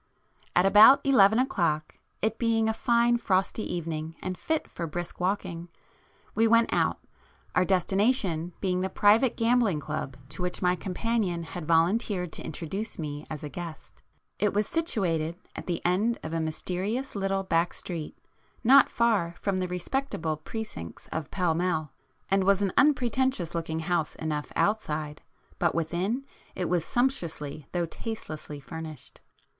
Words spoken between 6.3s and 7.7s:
we went out, our